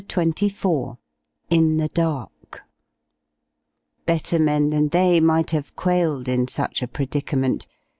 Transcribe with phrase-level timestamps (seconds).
[0.07, 0.97] CHAPTER XXIV
[1.51, 2.63] IN THE DARK
[4.07, 7.67] Better men than they might have quailed in such a predicament.